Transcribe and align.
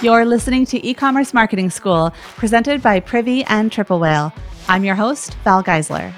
You're 0.00 0.24
listening 0.26 0.64
to 0.66 0.86
E-commerce 0.86 1.34
Marketing 1.34 1.70
School, 1.70 2.12
presented 2.36 2.80
by 2.80 3.00
Privy 3.00 3.42
and 3.46 3.72
Triple 3.72 3.98
Whale. 3.98 4.32
I'm 4.68 4.84
your 4.84 4.94
host, 4.94 5.34
Val 5.42 5.60
Geisler. 5.60 6.14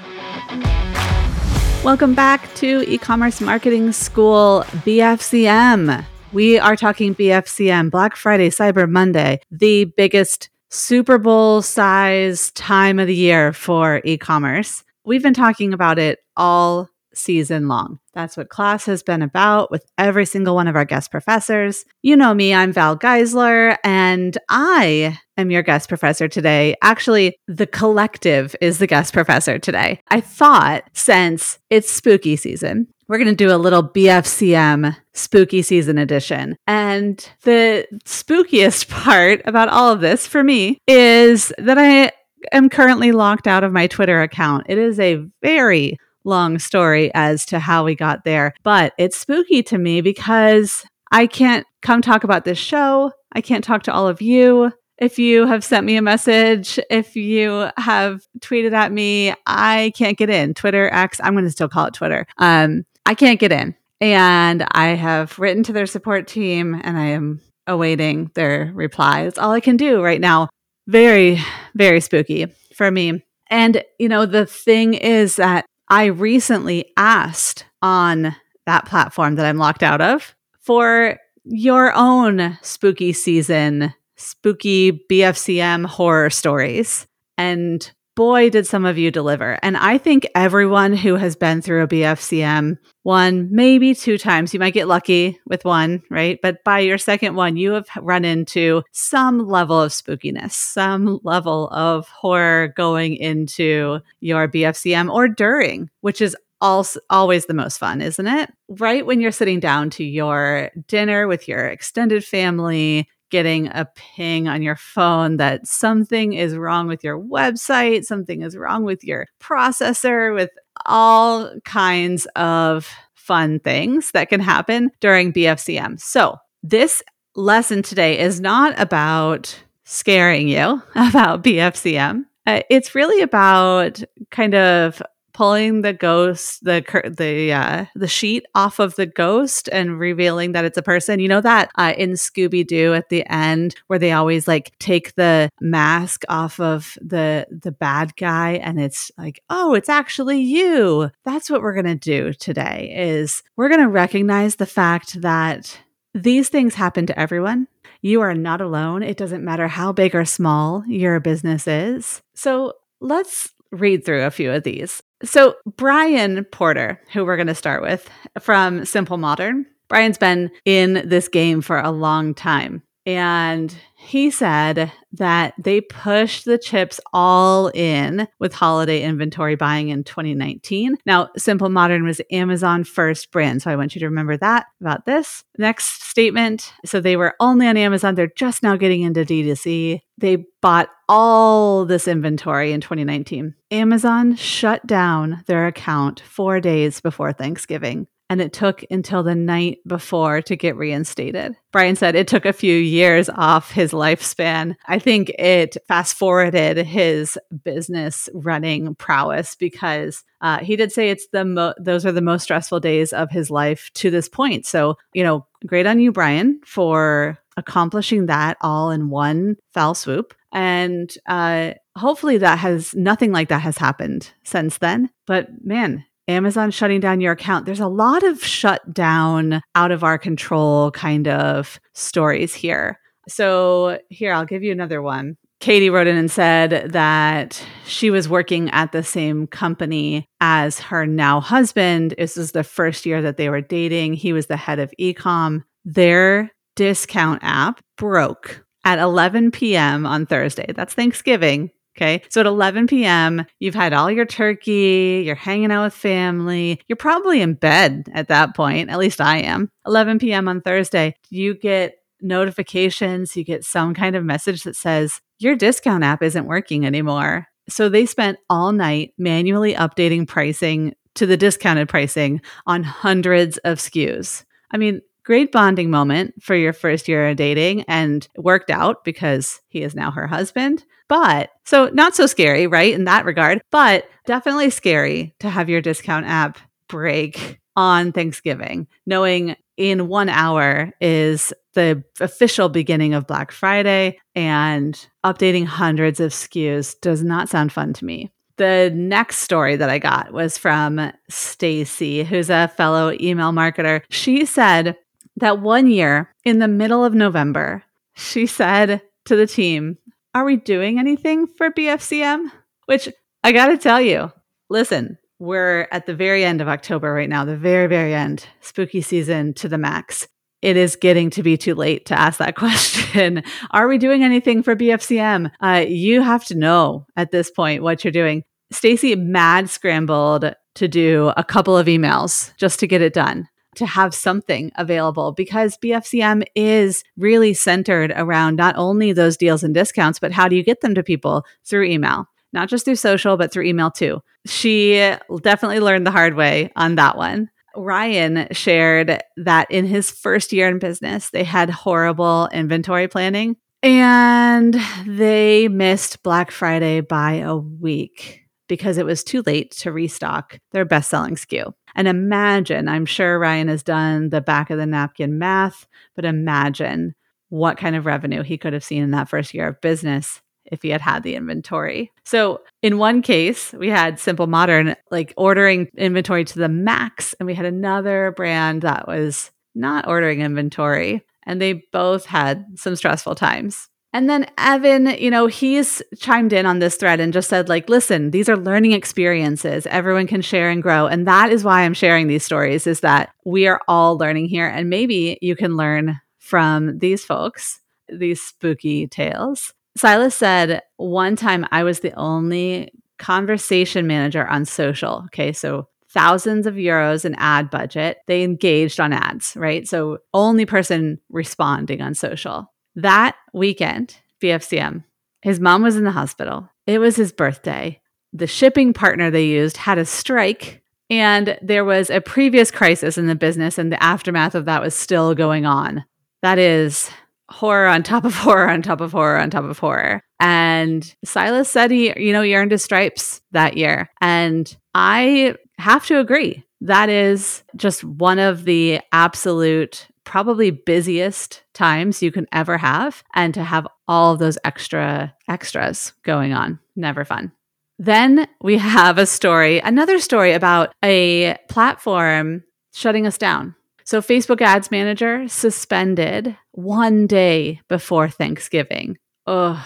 Welcome 1.83 2.13
back 2.13 2.53
to 2.57 2.83
E-commerce 2.87 3.41
Marketing 3.41 3.91
School 3.91 4.63
BFCM. 4.85 6.05
We 6.31 6.59
are 6.59 6.75
talking 6.75 7.15
BFCM, 7.15 7.89
Black 7.89 8.15
Friday, 8.15 8.49
Cyber 8.49 8.87
Monday, 8.87 9.39
the 9.49 9.85
biggest 9.85 10.51
Super 10.69 11.17
Bowl 11.17 11.63
size 11.63 12.51
time 12.51 12.99
of 12.99 13.07
the 13.07 13.15
year 13.15 13.51
for 13.51 13.99
e-commerce. 14.05 14.83
We've 15.05 15.23
been 15.23 15.33
talking 15.33 15.73
about 15.73 15.97
it 15.97 16.19
all 16.37 16.87
season 17.15 17.67
long. 17.67 17.99
That's 18.13 18.35
what 18.35 18.49
class 18.49 18.85
has 18.85 19.03
been 19.03 19.21
about 19.21 19.71
with 19.71 19.85
every 19.97 20.25
single 20.25 20.55
one 20.55 20.67
of 20.67 20.75
our 20.75 20.85
guest 20.85 21.11
professors. 21.11 21.85
You 22.01 22.17
know 22.17 22.33
me, 22.33 22.53
I'm 22.53 22.73
Val 22.73 22.97
Geisler, 22.97 23.77
and 23.83 24.37
I 24.49 25.17
am 25.37 25.49
your 25.49 25.63
guest 25.63 25.87
professor 25.87 26.27
today. 26.27 26.75
Actually, 26.81 27.37
the 27.47 27.67
collective 27.67 28.55
is 28.59 28.79
the 28.79 28.87
guest 28.87 29.13
professor 29.13 29.59
today. 29.59 30.01
I 30.09 30.19
thought 30.19 30.83
since 30.93 31.59
it's 31.69 31.89
spooky 31.89 32.35
season, 32.35 32.87
we're 33.07 33.17
going 33.17 33.27
to 33.27 33.35
do 33.35 33.53
a 33.53 33.57
little 33.57 33.83
BFCM 33.83 34.95
spooky 35.13 35.61
season 35.61 35.97
edition. 35.97 36.55
And 36.67 37.17
the 37.43 37.87
spookiest 38.05 38.89
part 39.03 39.41
about 39.45 39.69
all 39.69 39.91
of 39.91 40.01
this 40.01 40.27
for 40.27 40.43
me 40.43 40.77
is 40.87 41.53
that 41.57 41.77
I 41.77 42.11
am 42.51 42.69
currently 42.69 43.11
locked 43.11 43.47
out 43.47 43.63
of 43.63 43.71
my 43.71 43.87
Twitter 43.87 44.21
account. 44.21 44.65
It 44.67 44.77
is 44.77 44.99
a 44.99 45.25
very 45.41 45.97
long 46.23 46.59
story 46.59 47.11
as 47.13 47.45
to 47.47 47.59
how 47.59 47.83
we 47.83 47.95
got 47.95 48.23
there, 48.23 48.53
but 48.63 48.93
it's 48.97 49.17
spooky 49.17 49.63
to 49.63 49.77
me 49.77 50.01
because 50.01 50.85
I 51.11 51.27
can't 51.27 51.65
come 51.81 52.01
talk 52.01 52.23
about 52.23 52.45
this 52.45 52.57
show. 52.57 53.11
I 53.33 53.41
can't 53.41 53.63
talk 53.63 53.83
to 53.83 53.93
all 53.93 54.07
of 54.07 54.21
you. 54.21 54.71
If 54.97 55.17
you 55.17 55.47
have 55.47 55.63
sent 55.63 55.85
me 55.85 55.97
a 55.97 56.01
message, 56.01 56.79
if 56.89 57.15
you 57.15 57.69
have 57.77 58.21
tweeted 58.39 58.73
at 58.73 58.91
me, 58.91 59.33
I 59.47 59.91
can't 59.95 60.17
get 60.17 60.29
in. 60.29 60.53
Twitter 60.53 60.93
X, 60.93 61.19
I'm 61.23 61.33
going 61.33 61.45
to 61.45 61.51
still 61.51 61.69
call 61.69 61.87
it 61.87 61.95
Twitter. 61.95 62.27
Um, 62.37 62.85
I 63.05 63.15
can't 63.15 63.39
get 63.39 63.51
in. 63.51 63.75
And 63.99 64.65
I 64.71 64.89
have 64.89 65.37
written 65.39 65.63
to 65.63 65.73
their 65.73 65.85
support 65.85 66.27
team 66.27 66.79
and 66.83 66.97
I 66.97 67.07
am 67.07 67.41
awaiting 67.67 68.31
their 68.35 68.71
reply. 68.73 69.23
That's 69.23 69.37
all 69.37 69.51
I 69.51 69.59
can 69.59 69.77
do 69.77 70.03
right 70.03 70.21
now. 70.21 70.49
Very, 70.87 71.39
very 71.75 71.99
spooky 71.99 72.47
for 72.75 72.89
me. 72.89 73.23
And, 73.49 73.83
you 73.99 74.07
know, 74.09 74.25
the 74.25 74.45
thing 74.45 74.93
is 74.93 75.35
that 75.35 75.65
I 75.91 76.05
recently 76.05 76.93
asked 76.95 77.65
on 77.81 78.33
that 78.65 78.85
platform 78.85 79.35
that 79.35 79.45
I'm 79.45 79.57
locked 79.57 79.83
out 79.83 79.99
of 79.99 80.33
for 80.61 81.19
your 81.43 81.91
own 81.93 82.57
spooky 82.61 83.11
season, 83.11 83.93
spooky 84.15 84.93
BFCM 85.11 85.85
horror 85.85 86.29
stories. 86.29 87.07
And 87.37 87.91
boy, 88.15 88.49
did 88.49 88.67
some 88.67 88.85
of 88.85 88.97
you 88.97 89.11
deliver. 89.11 89.57
And 89.61 89.77
I 89.77 89.97
think 89.97 90.27
everyone 90.35 90.95
who 90.95 91.15
has 91.15 91.35
been 91.35 91.61
through 91.61 91.83
a 91.83 91.87
BFCM 91.87 92.77
one, 93.03 93.49
maybe 93.51 93.95
two 93.95 94.17
times, 94.17 94.53
you 94.53 94.59
might 94.59 94.73
get 94.73 94.87
lucky 94.87 95.39
with 95.45 95.65
one, 95.65 96.03
right? 96.09 96.39
But 96.41 96.63
by 96.63 96.79
your 96.79 96.97
second 96.97 97.35
one, 97.35 97.57
you 97.57 97.71
have 97.71 97.87
run 97.99 98.25
into 98.25 98.83
some 98.91 99.47
level 99.47 99.81
of 99.81 99.91
spookiness, 99.91 100.51
some 100.51 101.19
level 101.23 101.69
of 101.69 102.07
horror 102.09 102.73
going 102.75 103.15
into 103.15 103.99
your 104.19 104.47
BFCM 104.47 105.11
or 105.11 105.27
during, 105.27 105.89
which 106.01 106.21
is 106.21 106.35
also 106.61 106.99
always 107.09 107.47
the 107.47 107.55
most 107.55 107.79
fun, 107.79 108.01
isn't 108.01 108.27
it? 108.27 108.53
Right 108.69 109.05
when 109.05 109.19
you're 109.19 109.31
sitting 109.31 109.59
down 109.59 109.89
to 109.91 110.03
your 110.03 110.69
dinner 110.87 111.27
with 111.27 111.47
your 111.47 111.65
extended 111.65 112.23
family, 112.23 113.09
getting 113.31 113.67
a 113.67 113.89
ping 113.95 114.47
on 114.47 114.61
your 114.61 114.75
phone 114.75 115.37
that 115.37 115.65
something 115.65 116.33
is 116.33 116.55
wrong 116.55 116.87
with 116.87 117.03
your 117.03 117.19
website, 117.19 118.05
something 118.05 118.41
is 118.41 118.55
wrong 118.55 118.83
with 118.83 119.03
your 119.03 119.27
processor, 119.39 120.33
with 120.35 120.51
all 120.85 121.51
kinds 121.65 122.27
of 122.35 122.87
fun 123.13 123.59
things 123.59 124.11
that 124.11 124.29
can 124.29 124.39
happen 124.39 124.91
during 124.99 125.33
BFCM. 125.33 125.99
So, 125.99 126.37
this 126.61 127.01
lesson 127.35 127.81
today 127.81 128.19
is 128.19 128.39
not 128.39 128.79
about 128.79 129.57
scaring 129.85 130.47
you 130.47 130.81
about 130.95 131.43
BFCM. 131.43 132.25
Uh, 132.45 132.61
it's 132.69 132.95
really 132.95 133.21
about 133.21 134.01
kind 134.31 134.55
of 134.55 135.01
pulling 135.33 135.81
the 135.81 135.93
ghost 135.93 136.63
the 136.63 136.83
the 137.17 137.53
uh, 137.53 137.85
the 137.95 138.07
sheet 138.07 138.45
off 138.55 138.79
of 138.79 138.95
the 138.95 139.05
ghost 139.05 139.69
and 139.71 139.99
revealing 139.99 140.51
that 140.51 140.65
it's 140.65 140.77
a 140.77 140.83
person. 140.83 141.19
You 141.19 141.27
know 141.27 141.41
that 141.41 141.69
uh, 141.75 141.93
in 141.97 142.11
Scooby 142.11 142.65
Doo 142.65 142.93
at 142.93 143.09
the 143.09 143.25
end 143.31 143.75
where 143.87 143.99
they 143.99 144.11
always 144.11 144.47
like 144.47 144.77
take 144.79 145.15
the 145.15 145.49
mask 145.59 146.23
off 146.29 146.59
of 146.59 146.97
the 147.01 147.47
the 147.49 147.71
bad 147.71 148.15
guy 148.15 148.53
and 148.53 148.79
it's 148.79 149.11
like, 149.17 149.41
oh, 149.49 149.73
it's 149.73 149.89
actually 149.89 150.39
you. 150.39 151.11
That's 151.25 151.49
what 151.49 151.61
we're 151.61 151.75
gonna 151.75 151.95
do 151.95 152.33
today. 152.33 152.93
Is 152.95 153.43
we're 153.55 153.69
gonna 153.69 153.89
recognize 153.89 154.55
the 154.55 154.65
fact 154.65 155.21
that 155.21 155.79
these 156.13 156.49
things 156.49 156.75
happen 156.75 157.05
to 157.05 157.19
everyone. 157.19 157.67
You 158.01 158.21
are 158.21 158.33
not 158.33 158.61
alone. 158.61 159.03
It 159.03 159.17
doesn't 159.17 159.45
matter 159.45 159.67
how 159.67 159.91
big 159.91 160.15
or 160.15 160.25
small 160.25 160.83
your 160.87 161.19
business 161.19 161.67
is. 161.67 162.21
So 162.33 162.73
let's 162.99 163.53
read 163.71 164.05
through 164.05 164.23
a 164.23 164.31
few 164.31 164.51
of 164.51 164.63
these. 164.63 165.01
So, 165.23 165.55
Brian 165.77 166.43
Porter, 166.45 166.99
who 167.13 167.25
we're 167.25 167.35
going 167.35 167.47
to 167.47 167.55
start 167.55 167.81
with 167.81 168.09
from 168.39 168.85
Simple 168.85 169.17
Modern, 169.17 169.65
Brian's 169.87 170.17
been 170.17 170.49
in 170.65 171.07
this 171.07 171.27
game 171.27 171.61
for 171.61 171.79
a 171.79 171.91
long 171.91 172.33
time. 172.33 172.81
And 173.05 173.75
he 174.03 174.31
said 174.31 174.91
that 175.13 175.53
they 175.59 175.79
pushed 175.79 176.45
the 176.45 176.57
chips 176.57 176.99
all 177.13 177.67
in 177.67 178.27
with 178.39 178.51
holiday 178.51 179.03
inventory 179.03 179.55
buying 179.55 179.89
in 179.89 180.03
2019. 180.03 180.97
Now, 181.05 181.29
Simple 181.37 181.69
Modern 181.69 182.03
was 182.03 182.19
Amazon 182.31 182.83
first 182.83 183.31
brand. 183.31 183.61
So 183.61 183.69
I 183.69 183.75
want 183.75 183.93
you 183.93 183.99
to 183.99 184.07
remember 184.07 184.37
that 184.37 184.65
about 184.81 185.05
this. 185.05 185.43
Next 185.59 186.03
statement. 186.03 186.73
So 186.83 186.99
they 186.99 187.15
were 187.15 187.35
only 187.39 187.67
on 187.67 187.77
Amazon. 187.77 188.15
They're 188.15 188.31
just 188.35 188.63
now 188.63 188.75
getting 188.75 189.01
into 189.01 189.23
D2C. 189.23 190.01
They 190.17 190.45
bought 190.61 190.89
all 191.07 191.85
this 191.85 192.07
inventory 192.07 192.71
in 192.71 192.81
2019. 192.81 193.53
Amazon 193.69 194.35
shut 194.35 194.85
down 194.87 195.43
their 195.45 195.67
account 195.67 196.21
four 196.21 196.59
days 196.59 197.01
before 197.01 197.33
Thanksgiving 197.33 198.07
and 198.31 198.39
it 198.39 198.53
took 198.53 198.85
until 198.89 199.23
the 199.23 199.35
night 199.35 199.79
before 199.85 200.41
to 200.43 200.55
get 200.55 200.77
reinstated. 200.77 201.53
Brian 201.73 201.97
said 201.97 202.15
it 202.15 202.29
took 202.29 202.45
a 202.45 202.53
few 202.53 202.73
years 202.77 203.29
off 203.29 203.71
his 203.71 203.91
lifespan. 203.91 204.77
I 204.87 204.99
think 204.99 205.31
it 205.31 205.75
fast 205.85 206.15
forwarded 206.15 206.77
his 206.77 207.37
business 207.65 208.29
running 208.33 208.95
prowess 208.95 209.55
because 209.55 210.23
uh, 210.39 210.59
he 210.59 210.77
did 210.77 210.93
say 210.93 211.09
it's 211.09 211.27
the 211.33 211.43
mo- 211.43 211.73
those 211.77 212.05
are 212.05 212.13
the 212.13 212.21
most 212.21 212.43
stressful 212.43 212.79
days 212.79 213.11
of 213.11 213.29
his 213.29 213.51
life 213.51 213.89
to 213.95 214.09
this 214.09 214.29
point. 214.29 214.65
So 214.65 214.95
you 215.13 215.25
know, 215.25 215.45
great 215.67 215.85
on 215.85 215.99
you, 215.99 216.13
Brian, 216.13 216.61
for 216.65 217.37
accomplishing 217.57 218.27
that 218.27 218.55
all 218.61 218.91
in 218.91 219.09
one 219.09 219.57
foul 219.73 219.93
swoop. 219.93 220.33
And 220.53 221.13
uh, 221.27 221.73
hopefully 221.97 222.37
that 222.37 222.59
has 222.59 222.95
nothing 222.95 223.33
like 223.33 223.49
that 223.49 223.61
has 223.61 223.77
happened 223.77 224.31
since 224.43 224.77
then. 224.77 225.09
But 225.27 225.49
man, 225.65 226.05
Amazon 226.31 226.71
shutting 226.71 226.99
down 226.99 227.21
your 227.21 227.33
account. 227.33 227.65
There's 227.65 227.79
a 227.79 227.87
lot 227.87 228.23
of 228.23 228.43
shut 228.43 228.93
down, 228.93 229.61
out 229.75 229.91
of 229.91 230.03
our 230.03 230.17
control 230.17 230.91
kind 230.91 231.27
of 231.27 231.79
stories 231.93 232.53
here. 232.53 232.99
So, 233.27 233.99
here, 234.09 234.33
I'll 234.33 234.45
give 234.45 234.63
you 234.63 234.71
another 234.71 235.01
one. 235.01 235.37
Katie 235.61 235.91
wrote 235.91 236.07
in 236.07 236.17
and 236.17 236.31
said 236.31 236.91
that 236.91 237.63
she 237.85 238.09
was 238.09 238.27
working 238.27 238.71
at 238.71 238.91
the 238.91 239.03
same 239.03 239.45
company 239.45 240.25
as 240.41 240.79
her 240.79 241.05
now 241.05 241.39
husband. 241.39 242.15
This 242.17 242.35
was 242.35 242.51
the 242.51 242.63
first 242.63 243.05
year 243.05 243.21
that 243.21 243.37
they 243.37 243.47
were 243.47 243.61
dating. 243.61 244.15
He 244.15 244.33
was 244.33 244.47
the 244.47 244.57
head 244.57 244.79
of 244.79 244.91
ecom. 244.99 245.63
Their 245.85 246.51
discount 246.75 247.43
app 247.43 247.79
broke 247.95 248.65
at 248.85 248.97
11 248.97 249.51
p.m. 249.51 250.07
on 250.07 250.25
Thursday. 250.25 250.73
That's 250.75 250.95
Thanksgiving. 250.95 251.69
Okay. 252.01 252.23
So 252.29 252.41
at 252.41 252.47
11 252.47 252.87
p.m., 252.87 253.45
you've 253.59 253.75
had 253.75 253.93
all 253.93 254.09
your 254.09 254.25
turkey, 254.25 255.21
you're 255.23 255.35
hanging 255.35 255.71
out 255.71 255.83
with 255.83 255.93
family, 255.93 256.81
you're 256.87 256.95
probably 256.95 257.41
in 257.41 257.53
bed 257.53 258.09
at 258.13 258.27
that 258.29 258.55
point. 258.55 258.89
At 258.89 258.97
least 258.97 259.21
I 259.21 259.37
am. 259.37 259.69
11 259.85 260.17
p.m. 260.17 260.47
on 260.47 260.61
Thursday, 260.61 261.15
you 261.29 261.53
get 261.53 261.97
notifications, 262.19 263.37
you 263.37 263.43
get 263.43 263.63
some 263.63 263.93
kind 263.93 264.15
of 264.15 264.25
message 264.25 264.63
that 264.63 264.75
says 264.75 265.21
your 265.37 265.55
discount 265.55 266.03
app 266.03 266.23
isn't 266.23 266.47
working 266.47 266.87
anymore. 266.87 267.45
So 267.69 267.87
they 267.87 268.07
spent 268.07 268.39
all 268.49 268.71
night 268.71 269.13
manually 269.19 269.75
updating 269.75 270.27
pricing 270.27 270.95
to 271.15 271.27
the 271.27 271.37
discounted 271.37 271.87
pricing 271.87 272.41
on 272.65 272.81
hundreds 272.81 273.57
of 273.59 273.77
SKUs. 273.77 274.43
I 274.71 274.77
mean, 274.77 275.01
great 275.31 275.53
bonding 275.53 275.89
moment 275.89 276.33
for 276.43 276.55
your 276.55 276.73
first 276.73 277.07
year 277.07 277.29
of 277.29 277.37
dating 277.37 277.83
and 277.83 278.27
worked 278.35 278.69
out 278.69 279.05
because 279.05 279.61
he 279.69 279.81
is 279.81 279.95
now 279.95 280.11
her 280.11 280.27
husband. 280.27 280.83
But 281.07 281.51
so 281.63 281.85
not 281.93 282.13
so 282.13 282.25
scary, 282.25 282.67
right? 282.67 282.93
In 282.93 283.05
that 283.05 283.23
regard, 283.23 283.61
but 283.71 284.09
definitely 284.25 284.71
scary 284.71 285.33
to 285.39 285.49
have 285.49 285.69
your 285.69 285.79
discount 285.79 286.25
app 286.25 286.59
break 286.89 287.61
on 287.77 288.11
Thanksgiving, 288.11 288.87
knowing 289.05 289.55
in 289.77 290.09
one 290.09 290.27
hour 290.27 290.91
is 290.99 291.53
the 291.75 292.03
official 292.19 292.67
beginning 292.67 293.13
of 293.13 293.25
Black 293.25 293.53
Friday, 293.53 294.19
and 294.35 295.07
updating 295.23 295.65
hundreds 295.65 296.19
of 296.19 296.33
SKUs 296.33 296.99
does 296.99 297.23
not 297.23 297.47
sound 297.47 297.71
fun 297.71 297.93
to 297.93 298.03
me. 298.03 298.29
The 298.57 298.91
next 298.93 299.37
story 299.37 299.77
that 299.77 299.89
I 299.89 299.97
got 299.97 300.33
was 300.33 300.57
from 300.57 301.13
Stacy, 301.29 302.25
who's 302.25 302.49
a 302.49 302.67
fellow 302.75 303.13
email 303.13 303.53
marketer. 303.53 304.01
She 304.09 304.43
said 304.43 304.97
that 305.41 305.59
one 305.59 305.87
year 305.87 306.33
in 306.43 306.59
the 306.59 306.67
middle 306.67 307.03
of 307.03 307.13
November, 307.13 307.83
she 308.15 308.45
said 308.45 309.01
to 309.25 309.35
the 309.35 309.45
team, 309.45 309.97
Are 310.33 310.45
we 310.45 310.55
doing 310.55 310.97
anything 310.97 311.45
for 311.45 311.69
BFCM? 311.69 312.51
Which 312.85 313.09
I 313.43 313.51
got 313.51 313.67
to 313.67 313.77
tell 313.77 314.01
you, 314.01 314.31
listen, 314.69 315.17
we're 315.39 315.87
at 315.91 316.05
the 316.05 316.15
very 316.15 316.45
end 316.45 316.61
of 316.61 316.67
October 316.67 317.13
right 317.13 317.29
now, 317.29 317.45
the 317.45 317.57
very, 317.57 317.87
very 317.87 318.13
end, 318.13 318.45
spooky 318.61 319.01
season 319.01 319.53
to 319.55 319.67
the 319.67 319.77
max. 319.77 320.27
It 320.61 320.77
is 320.77 320.95
getting 320.95 321.31
to 321.31 321.43
be 321.43 321.57
too 321.57 321.73
late 321.73 322.05
to 322.07 322.19
ask 322.19 322.37
that 322.37 322.55
question. 322.55 323.43
Are 323.71 323.87
we 323.87 323.97
doing 323.97 324.23
anything 324.23 324.63
for 324.63 324.75
BFCM? 324.75 325.51
Uh, 325.59 325.85
you 325.87 326.21
have 326.21 326.45
to 326.45 326.55
know 326.55 327.07
at 327.15 327.31
this 327.31 327.49
point 327.49 327.83
what 327.83 328.03
you're 328.03 328.11
doing. 328.11 328.43
Stacy 328.71 329.15
mad 329.15 329.69
scrambled 329.69 330.53
to 330.75 330.87
do 330.87 331.33
a 331.35 331.43
couple 331.43 331.75
of 331.75 331.87
emails 331.87 332.55
just 332.57 332.79
to 332.79 332.87
get 332.87 333.01
it 333.01 333.13
done 333.13 333.49
to 333.75 333.85
have 333.85 334.13
something 334.13 334.71
available 334.75 335.31
because 335.31 335.77
BFCM 335.77 336.43
is 336.55 337.03
really 337.17 337.53
centered 337.53 338.11
around 338.15 338.55
not 338.55 338.75
only 338.77 339.13
those 339.13 339.37
deals 339.37 339.63
and 339.63 339.73
discounts, 339.73 340.19
but 340.19 340.31
how 340.31 340.47
do 340.47 340.55
you 340.55 340.63
get 340.63 340.81
them 340.81 340.95
to 340.95 341.03
people 341.03 341.45
through 341.63 341.85
email? 341.85 342.27
Not 342.53 342.69
just 342.69 342.83
through 342.83 342.95
social, 342.95 343.37
but 343.37 343.51
through 343.51 343.63
email 343.63 343.91
too. 343.91 344.21
She 344.45 345.13
definitely 345.41 345.79
learned 345.79 346.05
the 346.05 346.11
hard 346.11 346.35
way 346.35 346.71
on 346.75 346.95
that 346.95 347.15
one. 347.15 347.49
Ryan 347.75 348.47
shared 348.51 349.21
that 349.37 349.71
in 349.71 349.85
his 349.85 350.11
first 350.11 350.51
year 350.51 350.67
in 350.67 350.79
business, 350.79 351.29
they 351.29 351.45
had 351.45 351.69
horrible 351.69 352.49
inventory 352.51 353.07
planning 353.07 353.55
and 353.81 354.77
they 355.07 355.69
missed 355.69 356.21
Black 356.23 356.51
Friday 356.51 356.99
by 356.99 357.35
a 357.35 357.55
week 357.55 358.41
because 358.67 358.97
it 358.97 359.05
was 359.05 359.23
too 359.23 359.41
late 359.45 359.71
to 359.71 359.91
restock 359.91 360.59
their 360.71 360.85
best 360.85 361.09
selling 361.09 361.35
SKU. 361.35 361.73
And 361.95 362.07
imagine, 362.07 362.87
I'm 362.87 363.05
sure 363.05 363.39
Ryan 363.39 363.67
has 363.67 363.83
done 363.83 364.29
the 364.29 364.41
back 364.41 364.69
of 364.69 364.77
the 364.77 364.85
napkin 364.85 365.37
math, 365.37 365.87
but 366.15 366.25
imagine 366.25 367.15
what 367.49 367.77
kind 367.77 367.95
of 367.95 368.05
revenue 368.05 368.43
he 368.43 368.57
could 368.57 368.73
have 368.73 368.83
seen 368.83 369.03
in 369.03 369.11
that 369.11 369.29
first 369.29 369.53
year 369.53 369.67
of 369.67 369.81
business 369.81 370.41
if 370.65 370.81
he 370.81 370.89
had 370.89 371.01
had 371.01 371.23
the 371.23 371.35
inventory. 371.35 372.11
So, 372.23 372.61
in 372.81 372.97
one 372.97 373.21
case, 373.21 373.73
we 373.73 373.89
had 373.89 374.19
Simple 374.19 374.47
Modern 374.47 374.95
like 375.09 375.33
ordering 375.35 375.89
inventory 375.97 376.45
to 376.45 376.59
the 376.59 376.69
max, 376.69 377.33
and 377.39 377.47
we 377.47 377.55
had 377.55 377.65
another 377.65 378.33
brand 378.35 378.83
that 378.83 379.07
was 379.07 379.51
not 379.75 380.07
ordering 380.07 380.41
inventory, 380.41 381.23
and 381.45 381.61
they 381.61 381.83
both 381.91 382.25
had 382.25 382.65
some 382.75 382.95
stressful 382.95 383.35
times. 383.35 383.89
And 384.13 384.29
then 384.29 384.45
Evan, 384.57 385.07
you 385.07 385.31
know, 385.31 385.47
he's 385.47 386.01
chimed 386.17 386.51
in 386.51 386.65
on 386.65 386.79
this 386.79 386.97
thread 386.97 387.21
and 387.21 387.31
just 387.31 387.47
said, 387.47 387.69
like, 387.69 387.87
listen, 387.87 388.31
these 388.31 388.49
are 388.49 388.57
learning 388.57 388.91
experiences. 388.91 389.87
Everyone 389.87 390.27
can 390.27 390.41
share 390.41 390.69
and 390.69 390.83
grow. 390.83 391.07
And 391.07 391.25
that 391.27 391.51
is 391.51 391.63
why 391.63 391.83
I'm 391.83 391.93
sharing 391.93 392.27
these 392.27 392.43
stories, 392.43 392.87
is 392.87 392.99
that 392.99 393.29
we 393.45 393.67
are 393.67 393.79
all 393.87 394.17
learning 394.17 394.47
here. 394.47 394.67
And 394.67 394.89
maybe 394.89 395.37
you 395.41 395.55
can 395.55 395.77
learn 395.77 396.19
from 396.39 396.99
these 396.99 397.23
folks, 397.23 397.79
these 398.09 398.41
spooky 398.41 399.07
tales. 399.07 399.73
Silas 399.95 400.35
said, 400.35 400.81
one 400.97 401.37
time 401.37 401.65
I 401.71 401.83
was 401.83 402.01
the 402.01 402.13
only 402.13 402.91
conversation 403.17 404.07
manager 404.07 404.45
on 404.45 404.65
social. 404.65 405.23
Okay. 405.27 405.53
So 405.53 405.87
thousands 406.09 406.67
of 406.67 406.75
euros 406.75 407.23
in 407.23 407.35
ad 407.35 407.69
budget. 407.69 408.17
They 408.27 408.43
engaged 408.43 408.99
on 408.99 409.13
ads, 409.13 409.55
right? 409.55 409.87
So 409.87 410.17
only 410.33 410.65
person 410.65 411.19
responding 411.29 412.01
on 412.01 412.13
social. 412.13 412.69
That 412.95 413.35
weekend, 413.53 414.17
BFCM, 414.41 415.03
his 415.41 415.59
mom 415.59 415.81
was 415.81 415.95
in 415.95 416.03
the 416.03 416.11
hospital. 416.11 416.69
It 416.85 416.99
was 416.99 417.15
his 417.15 417.31
birthday. 417.31 418.01
The 418.33 418.47
shipping 418.47 418.93
partner 418.93 419.29
they 419.29 419.45
used 419.45 419.77
had 419.77 419.97
a 419.97 420.05
strike, 420.05 420.81
and 421.09 421.57
there 421.61 421.85
was 421.85 422.09
a 422.09 422.21
previous 422.21 422.71
crisis 422.71 423.17
in 423.17 423.27
the 423.27 423.35
business, 423.35 423.77
and 423.77 423.91
the 423.91 424.01
aftermath 424.01 424.55
of 424.55 424.65
that 424.65 424.81
was 424.81 424.95
still 424.95 425.35
going 425.35 425.65
on. 425.65 426.05
That 426.41 426.57
is 426.57 427.09
horror 427.49 427.87
on 427.87 428.03
top 428.03 428.25
of 428.25 428.33
horror 428.35 428.69
on 428.69 428.81
top 428.81 429.01
of 429.01 429.11
horror 429.11 429.39
on 429.39 429.49
top 429.49 429.65
of 429.65 429.79
horror. 429.79 430.21
And 430.39 431.13
Silas 431.23 431.69
said 431.69 431.91
he, 431.91 432.13
you 432.19 432.33
know, 432.33 432.41
he 432.41 432.55
earned 432.55 432.71
his 432.71 432.83
stripes 432.83 433.41
that 433.51 433.77
year. 433.77 434.09
And 434.21 434.75
I 434.95 435.55
have 435.77 436.05
to 436.07 436.19
agree. 436.19 436.63
That 436.81 437.09
is 437.09 437.63
just 437.75 438.03
one 438.03 438.39
of 438.39 438.63
the 438.63 439.01
absolute 439.11 440.07
probably 440.23 440.71
busiest 440.71 441.63
times 441.73 442.21
you 442.21 442.31
can 442.31 442.47
ever 442.51 442.77
have 442.77 443.23
and 443.33 443.53
to 443.53 443.63
have 443.63 443.87
all 444.07 444.37
those 444.37 444.57
extra 444.63 445.33
extras 445.47 446.13
going 446.23 446.53
on. 446.53 446.79
Never 446.95 447.25
fun. 447.25 447.51
Then 447.99 448.47
we 448.61 448.77
have 448.77 449.17
a 449.17 449.25
story 449.25 449.79
another 449.79 450.19
story 450.19 450.53
about 450.53 450.93
a 451.03 451.57
platform 451.69 452.63
shutting 452.93 453.27
us 453.27 453.37
down. 453.37 453.75
So 454.03 454.21
facebook 454.21 454.61
ads 454.61 454.91
manager 454.91 455.47
suspended 455.47 456.57
one 456.71 457.27
day 457.27 457.81
before 457.87 458.29
thanksgiving. 458.29 459.17
Oh 459.45 459.85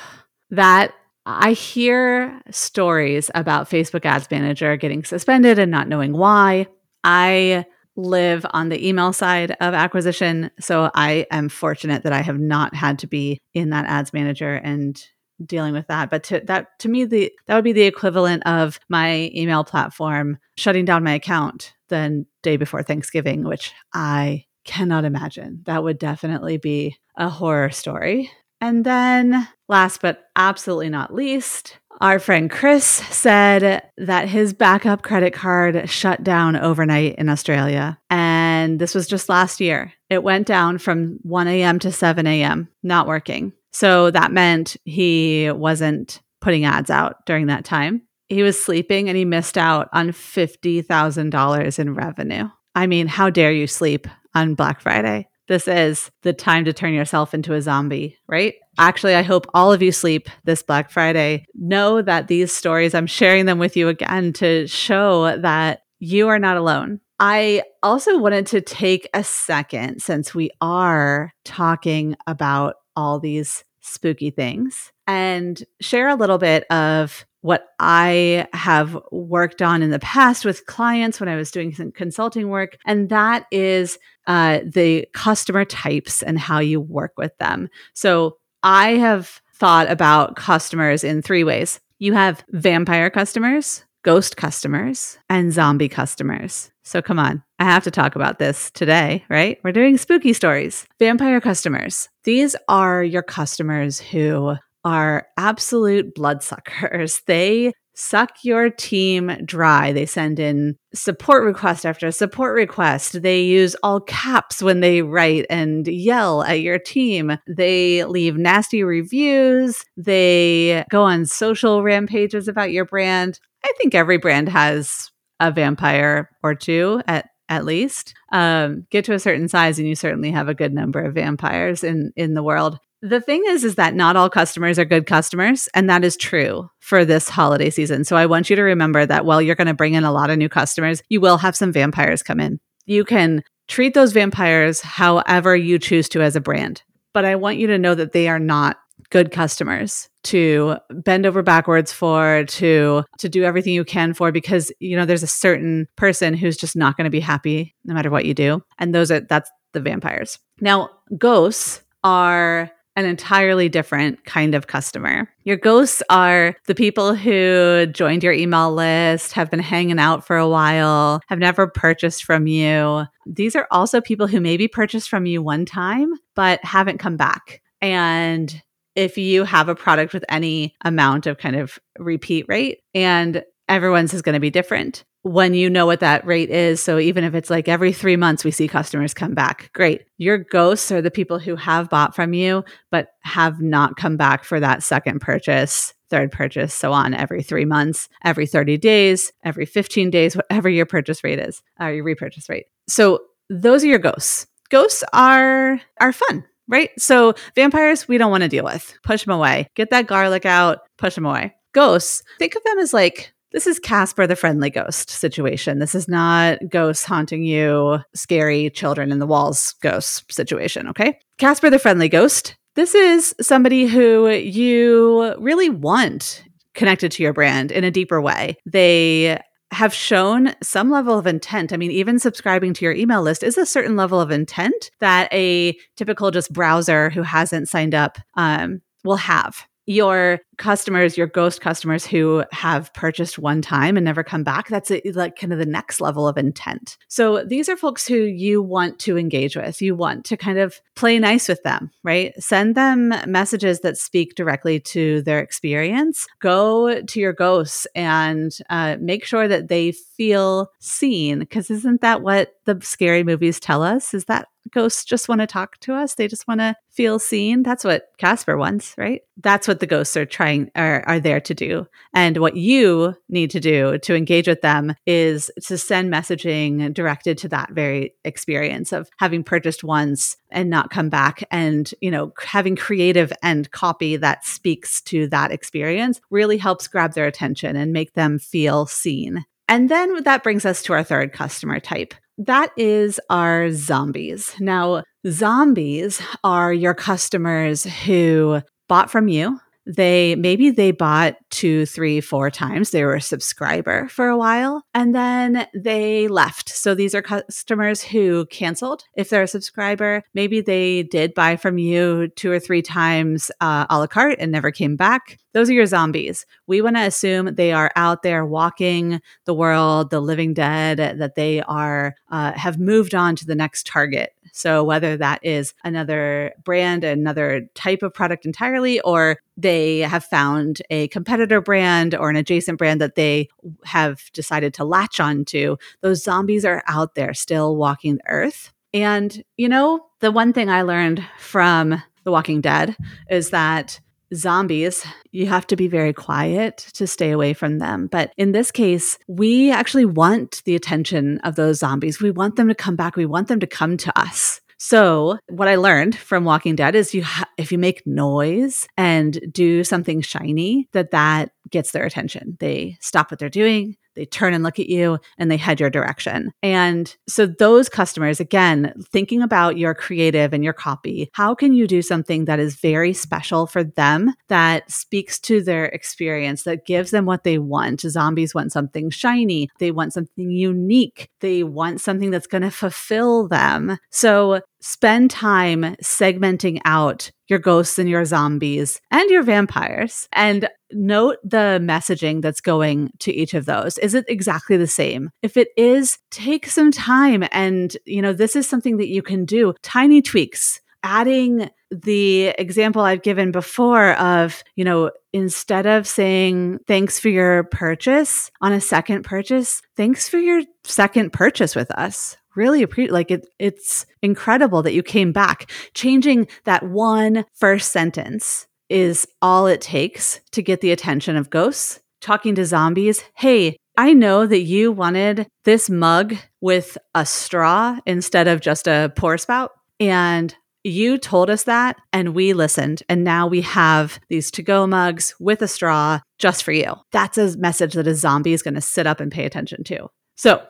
that 0.51 0.93
I 1.25 1.53
hear 1.53 2.39
stories 2.51 3.31
about 3.33 3.69
Facebook 3.69 4.05
Ads 4.05 4.29
Manager 4.29 4.77
getting 4.77 5.03
suspended 5.03 5.57
and 5.57 5.71
not 5.71 5.87
knowing 5.87 6.13
why. 6.13 6.67
I 7.03 7.65
live 7.95 8.45
on 8.51 8.69
the 8.69 8.87
email 8.87 9.13
side 9.13 9.55
of 9.59 9.73
acquisition. 9.73 10.51
So 10.59 10.91
I 10.93 11.25
am 11.31 11.49
fortunate 11.49 12.03
that 12.03 12.13
I 12.13 12.21
have 12.21 12.39
not 12.39 12.75
had 12.75 12.99
to 12.99 13.07
be 13.07 13.41
in 13.53 13.69
that 13.69 13.85
ads 13.85 14.13
manager 14.13 14.55
and 14.55 15.01
dealing 15.45 15.73
with 15.73 15.87
that. 15.87 16.09
But 16.09 16.23
to 16.25 16.41
that 16.45 16.79
to 16.79 16.89
me 16.89 17.05
the 17.05 17.31
that 17.47 17.55
would 17.55 17.63
be 17.63 17.73
the 17.73 17.83
equivalent 17.83 18.45
of 18.45 18.79
my 18.89 19.31
email 19.35 19.63
platform 19.63 20.37
shutting 20.57 20.85
down 20.85 21.03
my 21.03 21.13
account 21.13 21.73
the 21.89 22.25
day 22.41 22.57
before 22.57 22.83
Thanksgiving, 22.83 23.43
which 23.43 23.73
I 23.93 24.45
cannot 24.63 25.05
imagine. 25.05 25.61
That 25.65 25.83
would 25.83 25.99
definitely 25.99 26.57
be 26.57 26.97
a 27.15 27.29
horror 27.29 27.69
story. 27.69 28.31
And 28.61 28.85
then 28.85 29.47
last 29.67 30.01
but 30.01 30.23
absolutely 30.35 30.89
not 30.89 31.13
least, 31.13 31.77
our 32.01 32.19
friend 32.19 32.49
Chris 32.49 32.85
said 32.85 33.83
that 33.97 34.27
his 34.27 34.53
backup 34.53 35.01
credit 35.01 35.33
card 35.33 35.89
shut 35.89 36.23
down 36.23 36.55
overnight 36.55 37.15
in 37.15 37.29
Australia. 37.29 37.97
And 38.09 38.79
this 38.79 38.95
was 38.95 39.07
just 39.07 39.29
last 39.29 39.59
year. 39.59 39.93
It 40.09 40.23
went 40.23 40.47
down 40.47 40.77
from 40.77 41.19
1 41.23 41.47
a.m. 41.47 41.79
to 41.79 41.91
7 41.91 42.25
a.m., 42.27 42.69
not 42.83 43.07
working. 43.07 43.53
So 43.73 44.11
that 44.11 44.31
meant 44.31 44.77
he 44.85 45.51
wasn't 45.51 46.21
putting 46.41 46.65
ads 46.65 46.89
out 46.89 47.25
during 47.25 47.47
that 47.47 47.65
time. 47.65 48.03
He 48.29 48.41
was 48.41 48.61
sleeping 48.61 49.09
and 49.09 49.17
he 49.17 49.25
missed 49.25 49.57
out 49.57 49.89
on 49.93 50.09
$50,000 50.09 51.79
in 51.79 51.93
revenue. 51.93 52.49
I 52.73 52.87
mean, 52.87 53.07
how 53.07 53.29
dare 53.29 53.51
you 53.51 53.67
sleep 53.67 54.07
on 54.33 54.55
Black 54.55 54.81
Friday? 54.81 55.27
This 55.47 55.67
is 55.67 56.11
the 56.23 56.33
time 56.33 56.65
to 56.65 56.73
turn 56.73 56.93
yourself 56.93 57.33
into 57.33 57.53
a 57.53 57.61
zombie, 57.61 58.17
right? 58.27 58.55
Actually, 58.77 59.15
I 59.15 59.21
hope 59.21 59.45
all 59.53 59.71
of 59.71 59.81
you 59.81 59.91
sleep 59.91 60.29
this 60.43 60.63
Black 60.63 60.89
Friday. 60.89 61.45
Know 61.53 62.01
that 62.01 62.27
these 62.27 62.51
stories, 62.51 62.93
I'm 62.93 63.07
sharing 63.07 63.45
them 63.45 63.59
with 63.59 63.77
you 63.77 63.87
again 63.87 64.33
to 64.33 64.67
show 64.67 65.37
that 65.37 65.81
you 65.99 66.27
are 66.27 66.39
not 66.39 66.57
alone. 66.57 66.99
I 67.19 67.63
also 67.81 68.17
wanted 68.17 68.47
to 68.47 68.61
take 68.61 69.07
a 69.13 69.23
second 69.23 70.01
since 70.01 70.35
we 70.35 70.49
are 70.59 71.31
talking 71.45 72.15
about 72.27 72.75
all 72.95 73.19
these 73.19 73.63
spooky 73.81 74.31
things 74.31 74.91
and 75.07 75.63
share 75.79 76.09
a 76.09 76.15
little 76.15 76.39
bit 76.39 76.63
of 76.71 77.25
what 77.45 77.67
I 77.79 78.47
have 78.53 78.97
worked 79.11 79.61
on 79.61 79.83
in 79.83 79.91
the 79.91 79.99
past 79.99 80.45
with 80.45 80.65
clients 80.65 81.19
when 81.19 81.29
I 81.29 81.35
was 81.35 81.51
doing 81.51 81.75
some 81.75 81.91
consulting 81.91 82.49
work. 82.49 82.75
And 82.87 83.09
that 83.09 83.45
is 83.51 83.99
uh, 84.25 84.61
the 84.65 85.07
customer 85.13 85.63
types 85.63 86.23
and 86.23 86.39
how 86.39 86.57
you 86.57 86.81
work 86.81 87.13
with 87.17 87.37
them. 87.37 87.69
So 87.93 88.37
I 88.63 88.93
have 88.93 89.41
thought 89.53 89.91
about 89.91 90.35
customers 90.35 91.03
in 91.03 91.21
three 91.21 91.43
ways. 91.43 91.79
You 91.99 92.13
have 92.13 92.43
vampire 92.49 93.11
customers, 93.11 93.85
ghost 94.01 94.37
customers, 94.37 95.19
and 95.29 95.53
zombie 95.53 95.87
customers. 95.87 96.71
So 96.83 96.99
come 96.99 97.19
on, 97.19 97.43
I 97.59 97.65
have 97.65 97.83
to 97.83 97.91
talk 97.91 98.15
about 98.15 98.39
this 98.39 98.71
today, 98.71 99.23
right? 99.29 99.59
We're 99.63 99.71
doing 99.71 99.99
spooky 99.99 100.33
stories. 100.33 100.87
Vampire 100.97 101.39
customers. 101.41 102.09
These 102.23 102.55
are 102.67 103.03
your 103.03 103.23
customers 103.23 103.99
who 103.99 104.55
are 104.85 105.27
absolute 105.37 106.15
bloodsuckers. 106.15 107.21
They 107.27 107.73
suck 107.95 108.31
your 108.43 108.69
team 108.69 109.35
dry. 109.45 109.91
They 109.93 110.05
send 110.05 110.39
in 110.39 110.75
support 110.93 111.43
request 111.43 111.85
after 111.85 112.11
support 112.11 112.53
request. 112.53 113.21
They 113.21 113.41
use 113.41 113.75
all 113.83 114.01
caps 114.01 114.61
when 114.61 114.81
they 114.81 115.01
write 115.01 115.45
and 115.49 115.87
yell 115.87 116.43
at 116.43 116.61
your 116.61 116.77
team. 116.77 117.37
They 117.47 118.03
leave 118.03 118.37
nasty 118.37 118.83
reviews. 118.83 119.83
They 119.97 120.85
go 120.89 121.03
on 121.03 121.25
social 121.25 121.83
rampages 121.83 122.47
about 122.47 122.71
your 122.71 122.85
brand. 122.85 123.39
I 123.63 123.71
think 123.77 123.95
every 123.95 124.17
brand 124.17 124.49
has 124.49 125.09
a 125.39 125.51
vampire 125.51 126.29
or 126.43 126.53
two 126.53 127.01
at 127.07 127.29
at 127.47 127.65
least. 127.65 128.13
Um, 128.31 128.87
get 128.89 129.05
to 129.05 129.13
a 129.13 129.19
certain 129.19 129.47
size, 129.47 129.77
and 129.77 129.87
you 129.87 129.95
certainly 129.95 130.31
have 130.31 130.49
a 130.49 130.55
good 130.55 130.73
number 130.73 131.03
of 131.03 131.13
vampires 131.13 131.83
in 131.83 132.11
in 132.15 132.33
the 132.33 132.43
world. 132.43 132.79
The 133.05 133.21
thing 133.21 133.43
is, 133.45 133.63
is 133.63 133.75
that 133.75 133.93
not 133.93 134.15
all 134.15 134.31
customers 134.31 134.79
are 134.79 134.85
good 134.85 135.05
customers, 135.05 135.69
and 135.75 135.87
that 135.87 136.03
is 136.03 136.17
true 136.17 136.71
for 136.79 137.05
this 137.05 137.29
holiday 137.29 137.69
season. 137.69 138.03
So 138.03 138.15
I 138.15 138.25
want 138.25 138.49
you 138.49 138.55
to 138.55 138.63
remember 138.63 139.05
that 139.05 139.25
while 139.25 139.43
you're 139.43 139.53
going 139.53 139.67
to 139.67 139.75
bring 139.75 139.93
in 139.93 140.03
a 140.03 140.11
lot 140.11 140.31
of 140.31 140.39
new 140.39 140.49
customers, 140.49 141.03
you 141.07 141.21
will 141.21 141.37
have 141.37 141.55
some 141.55 141.71
vampires 141.71 142.23
come 142.23 142.39
in. 142.39 142.59
You 142.87 143.05
can 143.05 143.43
treat 143.67 143.93
those 143.93 144.11
vampires 144.11 144.81
however 144.81 145.55
you 145.55 145.77
choose 145.77 146.09
to 146.09 146.23
as 146.23 146.35
a 146.35 146.41
brand, 146.41 146.81
but 147.13 147.25
I 147.25 147.35
want 147.35 147.59
you 147.59 147.67
to 147.67 147.77
know 147.77 147.93
that 147.93 148.13
they 148.13 148.27
are 148.27 148.39
not 148.39 148.77
good 149.11 149.31
customers 149.31 150.09
to 150.23 150.77
bend 150.89 151.27
over 151.27 151.43
backwards 151.43 151.93
for 151.93 152.45
to 152.47 153.03
to 153.19 153.29
do 153.29 153.43
everything 153.43 153.73
you 153.75 153.85
can 153.85 154.15
for 154.15 154.31
because 154.31 154.71
you 154.79 154.97
know 154.97 155.05
there's 155.05 155.21
a 155.21 155.27
certain 155.27 155.85
person 155.95 156.33
who's 156.33 156.57
just 156.57 156.75
not 156.75 156.97
going 156.97 157.05
to 157.05 157.11
be 157.11 157.19
happy 157.19 157.75
no 157.83 157.93
matter 157.93 158.09
what 158.09 158.25
you 158.25 158.33
do 158.33 158.63
and 158.79 158.95
those 158.95 159.11
are 159.11 159.19
that's 159.19 159.51
the 159.73 159.79
vampires 159.79 160.39
now 160.59 160.89
ghosts 161.19 161.83
are 162.03 162.71
an 162.95 163.05
entirely 163.05 163.69
different 163.69 164.23
kind 164.25 164.55
of 164.55 164.67
customer. 164.67 165.29
Your 165.43 165.57
ghosts 165.57 166.01
are 166.09 166.55
the 166.65 166.75
people 166.75 167.13
who 167.13 167.85
joined 167.87 168.23
your 168.23 168.33
email 168.33 168.73
list, 168.73 169.33
have 169.33 169.51
been 169.51 169.59
hanging 169.59 169.99
out 169.99 170.25
for 170.25 170.37
a 170.37 170.47
while, 170.47 171.21
have 171.27 171.39
never 171.39 171.67
purchased 171.67 172.23
from 172.23 172.47
you. 172.47 173.05
These 173.25 173.55
are 173.55 173.67
also 173.71 174.01
people 174.01 174.27
who 174.27 174.39
maybe 174.39 174.67
purchased 174.67 175.09
from 175.09 175.25
you 175.25 175.41
one 175.41 175.65
time, 175.65 176.13
but 176.35 176.63
haven't 176.63 176.99
come 176.99 177.17
back. 177.17 177.61
And 177.81 178.61
if 178.95 179.17
you 179.17 179.43
have 179.43 179.67
a 179.67 179.75
product 179.75 180.13
with 180.13 180.23
any 180.29 180.73
amount 180.83 181.27
of 181.27 181.37
kind 181.37 181.57
of 181.57 181.77
repeat 181.99 182.45
rate 182.47 182.79
and 182.93 183.43
everyone's 183.67 184.13
is 184.13 184.21
going 184.21 184.33
to 184.33 184.39
be 184.39 184.49
different 184.49 185.03
when 185.25 185.55
you 185.55 185.71
know 185.71 185.87
what 185.87 186.01
that 186.01 186.23
rate 186.23 186.51
is. 186.51 186.79
So 186.79 186.99
even 186.99 187.23
if 187.23 187.33
it's 187.33 187.49
like 187.49 187.67
every 187.67 187.91
three 187.91 188.15
months 188.15 188.43
we 188.43 188.51
see 188.51 188.67
customers 188.67 189.15
come 189.15 189.33
back, 189.33 189.71
great. 189.73 190.03
Your 190.19 190.37
ghosts 190.37 190.91
are 190.91 191.01
the 191.01 191.09
people 191.09 191.39
who 191.39 191.55
have 191.55 191.89
bought 191.89 192.15
from 192.15 192.33
you, 192.33 192.63
but 192.91 193.07
have 193.21 193.59
not 193.59 193.95
come 193.95 194.17
back 194.17 194.43
for 194.43 194.59
that 194.59 194.83
second 194.83 195.21
purchase, 195.21 195.95
third 196.11 196.31
purchase, 196.31 196.75
so 196.75 196.93
on 196.93 197.15
every 197.15 197.41
three 197.41 197.65
months, 197.65 198.07
every 198.23 198.45
30 198.45 198.77
days, 198.77 199.33
every 199.43 199.65
15 199.65 200.11
days, 200.11 200.35
whatever 200.35 200.69
your 200.69 200.85
purchase 200.85 201.23
rate 201.23 201.39
is, 201.39 201.63
or 201.79 201.91
your 201.91 202.03
repurchase 202.03 202.47
rate. 202.47 202.67
So 202.87 203.21
those 203.49 203.83
are 203.83 203.87
your 203.87 203.97
ghosts. 203.97 204.45
Ghosts 204.69 205.03
are 205.11 205.81
are 205.99 206.13
fun 206.13 206.45
right? 206.67 206.89
So 206.97 207.35
vampires, 207.53 208.07
we 208.07 208.17
don't 208.17 208.31
want 208.31 208.41
to 208.41 208.49
deal 208.49 208.63
with. 208.63 208.97
Push 209.03 209.25
them 209.25 209.35
away. 209.35 209.69
Get 209.75 209.91
that 209.91 210.07
garlic 210.07 210.47
out, 210.47 210.79
push 210.97 211.13
them 211.13 211.27
away. 211.27 211.53
Ghosts, 211.73 212.23
think 212.39 212.55
of 212.55 212.63
them 212.63 212.79
as 212.79 212.91
like, 212.91 213.34
this 213.55 213.67
is 213.67 213.79
Casper 213.79 214.27
the 214.27 214.35
friendly 214.35 214.69
ghost 214.69 215.09
situation. 215.09 215.79
This 215.79 215.95
is 215.95 216.09
not 216.09 216.59
ghosts 216.67 217.05
haunting 217.05 217.45
you, 217.45 217.99
scary 218.13 218.69
children 218.69 219.13
in 219.13 219.19
the 219.19 219.25
walls 219.25 219.75
ghost 219.81 220.29
situation, 220.29 220.89
okay? 220.89 221.17
Casper 221.37 221.69
the 221.69 221.79
friendly 221.79 222.09
ghost. 222.09 222.57
This 222.75 222.93
is 222.93 223.33
somebody 223.39 223.85
who 223.85 224.29
you 224.29 225.33
really 225.39 225.69
want 225.69 226.43
connected 226.73 227.13
to 227.13 227.23
your 227.23 227.31
brand 227.31 227.71
in 227.71 227.85
a 227.85 227.91
deeper 227.91 228.19
way. 228.19 228.57
They 228.65 229.39
have 229.71 229.93
shown 229.93 230.53
some 230.61 230.91
level 230.91 231.17
of 231.17 231.25
intent. 231.25 231.71
I 231.71 231.77
mean, 231.77 231.91
even 231.91 232.19
subscribing 232.19 232.73
to 232.73 232.83
your 232.83 232.93
email 232.93 233.21
list 233.21 233.41
is 233.41 233.57
a 233.57 233.65
certain 233.65 233.95
level 233.95 234.19
of 234.19 234.31
intent 234.31 234.91
that 234.99 235.31
a 235.31 235.77
typical 235.95 236.29
just 236.29 236.51
browser 236.51 237.09
who 237.09 237.21
hasn't 237.21 237.69
signed 237.69 237.95
up 237.95 238.17
um, 238.35 238.81
will 239.05 239.15
have 239.15 239.65
your 239.85 240.39
customers, 240.57 241.17
your 241.17 241.27
ghost 241.27 241.61
customers 241.61 242.05
who 242.05 242.43
have 242.51 242.93
purchased 242.93 243.37
one 243.37 243.61
time 243.61 243.97
and 243.97 244.05
never 244.05 244.23
come 244.23 244.43
back, 244.43 244.67
that's 244.67 244.89
a, 244.89 245.01
like 245.13 245.37
kind 245.37 245.53
of 245.53 245.59
the 245.59 245.65
next 245.65 246.01
level 246.01 246.27
of 246.27 246.37
intent. 246.37 246.97
So 247.07 247.43
these 247.43 247.69
are 247.69 247.77
folks 247.77 248.07
who 248.07 248.17
you 248.17 248.61
want 248.61 248.99
to 248.99 249.17
engage 249.17 249.55
with. 249.55 249.81
You 249.81 249.95
want 249.95 250.25
to 250.25 250.37
kind 250.37 250.57
of 250.57 250.79
play 250.95 251.19
nice 251.19 251.47
with 251.47 251.61
them, 251.63 251.91
right? 252.03 252.33
Send 252.41 252.75
them 252.75 253.13
messages 253.27 253.81
that 253.81 253.97
speak 253.97 254.35
directly 254.35 254.79
to 254.81 255.21
their 255.21 255.39
experience. 255.39 256.25
Go 256.39 257.01
to 257.01 257.19
your 257.19 257.33
ghosts 257.33 257.85
and 257.95 258.57
uh, 258.69 258.97
make 258.99 259.25
sure 259.25 259.47
that 259.47 259.67
they 259.67 259.91
feel 259.91 260.71
seen. 260.79 261.39
Because 261.39 261.69
isn't 261.69 262.01
that 262.01 262.21
what 262.21 262.55
the 262.65 262.79
scary 262.81 263.23
movies 263.23 263.59
tell 263.59 263.83
us? 263.83 264.13
Is 264.13 264.25
that 264.25 264.47
ghosts 264.71 265.05
just 265.05 265.29
want 265.29 265.41
to 265.41 265.47
talk 265.47 265.77
to 265.79 265.93
us. 265.93 266.15
They 266.15 266.27
just 266.27 266.47
want 266.47 266.59
to 266.59 266.75
feel 266.89 267.19
seen. 267.19 267.63
That's 267.63 267.83
what 267.83 268.09
Casper 268.17 268.57
wants, 268.57 268.95
right? 268.97 269.21
That's 269.37 269.67
what 269.67 269.79
the 269.79 269.87
ghosts 269.87 270.15
are 270.15 270.25
trying 270.25 270.71
are, 270.75 271.03
are 271.07 271.19
there 271.19 271.41
to 271.41 271.53
do. 271.53 271.87
And 272.13 272.37
what 272.37 272.55
you 272.55 273.15
need 273.29 273.51
to 273.51 273.59
do 273.59 273.97
to 273.99 274.15
engage 274.15 274.47
with 274.47 274.61
them 274.61 274.95
is 275.05 275.51
to 275.65 275.77
send 275.77 276.11
messaging 276.11 276.93
directed 276.93 277.37
to 277.39 277.49
that 277.49 277.71
very 277.71 278.15
experience 278.23 278.91
of 278.91 279.09
having 279.17 279.43
purchased 279.43 279.83
once 279.83 280.37
and 280.49 280.69
not 280.69 280.89
come 280.89 281.09
back 281.09 281.43
and, 281.51 281.93
you 282.01 282.09
know, 282.09 282.31
having 282.41 282.75
creative 282.75 283.31
and 283.43 283.71
copy 283.71 284.15
that 284.15 284.45
speaks 284.45 285.01
to 285.01 285.27
that 285.27 285.51
experience 285.51 286.21
really 286.29 286.57
helps 286.57 286.87
grab 286.87 287.13
their 287.13 287.27
attention 287.27 287.75
and 287.75 287.91
make 287.91 288.13
them 288.13 288.39
feel 288.39 288.85
seen. 288.85 289.45
And 289.67 289.89
then 289.89 290.23
that 290.23 290.43
brings 290.43 290.65
us 290.65 290.83
to 290.83 290.93
our 290.93 291.03
third 291.03 291.33
customer 291.33 291.79
type, 291.79 292.13
that 292.37 292.71
is 292.77 293.19
our 293.29 293.71
zombies. 293.71 294.53
Now, 294.59 295.03
zombies 295.27 296.21
are 296.43 296.73
your 296.73 296.93
customers 296.93 297.83
who 297.83 298.61
bought 298.87 299.09
from 299.09 299.27
you. 299.27 299.59
They 299.85 300.35
maybe 300.35 300.71
they 300.71 300.91
bought 300.91 301.37
two, 301.49 301.85
three, 301.85 302.21
four 302.21 302.49
times. 302.49 302.91
They 302.91 303.03
were 303.03 303.15
a 303.15 303.21
subscriber 303.21 304.07
for 304.07 304.27
a 304.27 304.37
while 304.37 304.83
and 304.93 305.13
then 305.13 305.67
they 305.75 306.27
left. 306.27 306.69
So 306.69 306.95
these 306.95 307.13
are 307.13 307.21
customers 307.21 308.01
who 308.01 308.45
canceled. 308.47 309.03
If 309.15 309.29
they're 309.29 309.43
a 309.43 309.47
subscriber, 309.47 310.23
maybe 310.33 310.61
they 310.61 311.03
did 311.03 311.33
buy 311.33 311.55
from 311.55 311.77
you 311.77 312.29
two 312.29 312.51
or 312.51 312.59
three 312.59 312.81
times 312.81 313.51
uh, 313.61 313.85
a 313.89 313.99
la 313.99 314.07
carte 314.07 314.39
and 314.39 314.51
never 314.51 314.71
came 314.71 314.95
back. 314.95 315.39
Those 315.53 315.69
are 315.69 315.73
your 315.73 315.85
zombies. 315.85 316.45
We 316.67 316.81
want 316.81 316.97
to 316.97 317.03
assume 317.03 317.55
they 317.55 317.71
are 317.71 317.91
out 317.95 318.23
there 318.23 318.45
walking 318.45 319.21
the 319.45 319.53
world, 319.53 320.09
the 320.09 320.19
living 320.19 320.53
dead, 320.53 320.97
that 320.97 321.35
they 321.35 321.61
are 321.61 322.15
uh, 322.29 322.51
have 322.53 322.77
moved 322.77 323.15
on 323.15 323.37
to 323.37 323.45
the 323.45 323.55
next 323.55 323.87
target. 323.87 324.34
So 324.55 324.85
whether 324.85 325.17
that 325.17 325.41
is 325.43 325.73
another 325.83 326.53
brand, 326.63 327.03
another 327.03 327.69
type 327.75 328.01
of 328.03 328.13
product 328.13 328.45
entirely, 328.45 329.01
or 329.01 329.37
they 329.57 329.99
have 329.99 330.23
found 330.23 330.81
a 330.89 331.09
competitor 331.09 331.59
brand 331.59 332.15
or 332.15 332.29
an 332.29 332.37
adjacent 332.37 332.77
brand 332.77 333.01
that 333.01 333.15
they 333.15 333.49
have 333.83 334.31
decided 334.31 334.73
to 334.75 334.85
latch 334.85 335.19
onto, 335.19 335.75
those 335.99 336.23
zombies 336.23 336.63
are 336.63 336.83
out 336.87 337.15
there 337.15 337.33
still 337.33 337.75
walking 337.75 338.15
the 338.15 338.27
earth. 338.27 338.71
And, 338.93 339.43
you 339.57 339.67
know, 339.67 340.05
the 340.21 340.31
one 340.31 340.53
thing 340.53 340.69
I 340.69 340.83
learned 340.83 341.21
from 341.37 342.01
The 342.23 342.31
Walking 342.31 342.61
Dead 342.61 342.95
is 343.29 343.49
that 343.49 343.99
zombies, 344.33 345.05
you 345.31 345.47
have 345.47 345.67
to 345.67 345.75
be 345.75 345.87
very 345.87 346.13
quiet 346.13 346.77
to 346.93 347.07
stay 347.07 347.31
away 347.31 347.53
from 347.53 347.79
them. 347.79 348.07
But 348.07 348.31
in 348.37 348.51
this 348.51 348.71
case, 348.71 349.17
we 349.27 349.71
actually 349.71 350.05
want 350.05 350.61
the 350.65 350.75
attention 350.75 351.39
of 351.39 351.55
those 351.55 351.79
zombies. 351.79 352.21
We 352.21 352.31
want 352.31 352.55
them 352.55 352.67
to 352.67 352.75
come 352.75 352.95
back. 352.95 353.15
We 353.15 353.25
want 353.25 353.47
them 353.47 353.59
to 353.59 353.67
come 353.67 353.97
to 353.97 354.19
us. 354.19 354.61
So, 354.77 355.39
what 355.47 355.67
I 355.67 355.77
learned 355.77 356.17
from 356.17 356.43
Walking 356.43 356.75
Dead 356.75 356.95
is 356.95 357.13
you 357.13 357.23
ha- 357.23 357.49
if 357.57 357.71
you 357.71 357.77
make 357.77 358.05
noise 358.05 358.87
and 358.97 359.39
do 359.51 359.83
something 359.83 360.21
shiny, 360.21 360.89
that 360.91 361.11
that 361.11 361.51
gets 361.71 361.91
their 361.91 362.05
attention. 362.05 362.57
They 362.59 362.97
stop 362.99 363.31
what 363.31 363.39
they're 363.39 363.49
doing, 363.49 363.95
they 364.15 364.25
turn 364.25 364.53
and 364.53 364.63
look 364.63 364.79
at 364.79 364.89
you 364.89 365.19
and 365.37 365.49
they 365.51 365.57
head 365.57 365.79
your 365.79 365.89
direction. 365.89 366.51
And 366.63 367.15
so, 367.27 367.45
those 367.45 367.89
customers, 367.89 368.39
again, 368.39 368.93
thinking 369.11 369.41
about 369.41 369.77
your 369.77 369.93
creative 369.93 370.53
and 370.53 370.63
your 370.63 370.73
copy, 370.73 371.29
how 371.33 371.55
can 371.55 371.73
you 371.73 371.87
do 371.87 372.01
something 372.01 372.45
that 372.45 372.59
is 372.59 372.75
very 372.75 373.13
special 373.13 373.67
for 373.67 373.83
them 373.83 374.33
that 374.49 374.89
speaks 374.89 375.39
to 375.41 375.61
their 375.61 375.85
experience, 375.85 376.63
that 376.63 376.85
gives 376.85 377.11
them 377.11 377.25
what 377.25 377.43
they 377.43 377.57
want? 377.57 378.01
Zombies 378.01 378.55
want 378.55 378.71
something 378.71 379.09
shiny, 379.09 379.69
they 379.79 379.91
want 379.91 380.13
something 380.13 380.49
unique, 380.49 381.29
they 381.39 381.63
want 381.63 382.01
something 382.01 382.31
that's 382.31 382.47
going 382.47 382.63
to 382.63 382.71
fulfill 382.71 383.47
them. 383.47 383.97
So, 384.11 384.61
spend 384.85 385.31
time 385.31 385.95
segmenting 385.95 386.79
out 386.85 387.31
your 387.47 387.57
ghosts 387.57 387.97
and 387.97 388.07
your 388.07 388.23
zombies 388.23 389.01
and 389.09 389.27
your 389.31 389.41
vampires 389.41 390.29
and 390.31 390.69
note 390.91 391.37
the 391.43 391.79
messaging 391.81 392.39
that's 392.39 392.61
going 392.61 393.09
to 393.17 393.33
each 393.33 393.55
of 393.55 393.65
those. 393.65 393.97
Is 393.97 394.13
it 394.13 394.25
exactly 394.27 394.77
the 394.77 394.85
same? 394.85 395.31
If 395.41 395.57
it 395.57 395.69
is 395.75 396.19
take 396.29 396.67
some 396.67 396.91
time 396.91 397.43
and 397.51 397.97
you 398.05 398.21
know 398.21 398.31
this 398.31 398.55
is 398.55 398.69
something 398.69 398.97
that 398.97 399.07
you 399.07 399.23
can 399.23 399.43
do. 399.43 399.73
Tiny 399.81 400.21
tweaks 400.21 400.81
adding 401.01 401.69
the 401.89 402.47
example 402.59 403.01
I've 403.01 403.21
given 403.21 403.51
before 403.51 404.13
of, 404.13 404.63
you 404.75 404.83
know, 404.83 405.11
instead 405.33 405.87
of 405.87 406.07
saying 406.07 406.79
thanks 406.87 407.19
for 407.19 407.29
your 407.29 407.63
purchase 407.65 408.51
on 408.61 408.71
a 408.71 408.81
second 408.81 409.23
purchase, 409.23 409.81
thanks 409.95 410.29
for 410.29 410.37
your 410.37 410.61
second 410.83 411.33
purchase 411.33 411.75
with 411.75 411.89
us 411.91 412.37
really 412.55 412.81
appreciate 412.83 413.11
like 413.11 413.31
it 413.31 413.47
it's 413.59 414.05
incredible 414.21 414.81
that 414.81 414.93
you 414.93 415.03
came 415.03 415.31
back 415.31 415.71
changing 415.93 416.47
that 416.63 416.83
one 416.83 417.45
first 417.53 417.91
sentence 417.91 418.67
is 418.89 419.27
all 419.41 419.67
it 419.67 419.81
takes 419.81 420.39
to 420.51 420.61
get 420.61 420.81
the 420.81 420.91
attention 420.91 421.35
of 421.35 421.49
ghosts 421.49 421.99
talking 422.21 422.55
to 422.55 422.65
zombies 422.65 423.23
hey 423.35 423.77
I 423.97 424.13
know 424.13 424.45
that 424.45 424.61
you 424.61 424.91
wanted 424.91 425.47
this 425.63 425.89
mug 425.89 426.35
with 426.59 426.97
a 427.13 427.25
straw 427.25 427.97
instead 428.05 428.47
of 428.47 428.59
just 428.59 428.87
a 428.87 429.11
pour 429.15 429.37
spout. 429.37 429.71
And 429.99 430.53
you 430.83 431.17
told 431.17 431.49
us 431.49 431.63
that, 431.63 431.97
and 432.13 432.35
we 432.35 432.53
listened. 432.53 433.01
And 433.09 433.23
now 433.23 433.47
we 433.47 433.61
have 433.61 434.19
these 434.29 434.51
to 434.51 434.61
go 434.61 434.85
mugs 434.85 435.33
with 435.39 435.61
a 435.61 435.67
straw 435.67 436.19
just 436.37 436.63
for 436.63 436.73
you. 436.73 436.95
That's 437.11 437.37
a 437.37 437.57
message 437.57 437.93
that 437.93 438.07
a 438.07 438.13
zombie 438.13 438.53
is 438.53 438.61
going 438.61 438.75
to 438.75 438.81
sit 438.81 439.07
up 439.07 439.19
and 439.19 439.31
pay 439.31 439.45
attention 439.45 439.83
to. 439.85 440.09
So, 440.35 440.61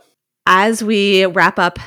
as 0.45 0.83
we 0.83 1.25
wrap 1.25 1.59
up 1.59 1.79